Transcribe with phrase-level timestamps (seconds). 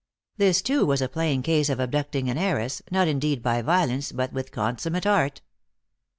[0.37, 4.11] This, too, was a plain case of abducting an heiress, not in deed by violence,
[4.11, 5.41] but with consummate art.